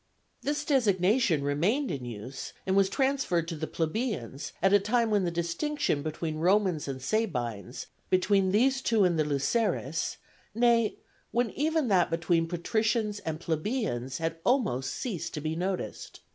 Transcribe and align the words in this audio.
This 0.41 0.65
designation 0.65 1.43
remained 1.43 1.91
in 1.91 2.05
use 2.05 2.53
and 2.65 2.75
was 2.75 2.89
transferred 2.89 3.47
to 3.49 3.55
the 3.55 3.67
plebeians 3.67 4.51
at 4.59 4.73
a 4.73 4.79
time 4.79 5.11
when 5.11 5.25
the 5.25 5.29
distinction 5.29 6.01
between 6.01 6.37
Romans 6.39 6.87
and 6.87 6.99
Sabines, 6.99 7.85
between 8.09 8.49
these 8.49 8.81
two 8.81 9.03
and 9.03 9.19
the 9.19 9.23
Luceres, 9.23 10.17
nay, 10.55 10.95
when 11.29 11.51
even 11.51 11.87
that 11.89 12.09
between 12.09 12.47
patricians 12.47 13.19
and 13.19 13.39
plebeians 13.39 14.17
had 14.17 14.37
almost 14.43 14.91
ceased 14.95 15.35
to 15.35 15.39
be 15.39 15.55
noticed. 15.55 16.21